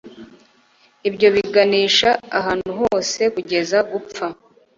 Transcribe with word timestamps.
ibyo 1.07 1.27
biganisha 1.35 2.09
ahantu 2.39 2.69
hose, 2.79 3.21
kugeza 3.33 3.77
gupfa 3.91 4.25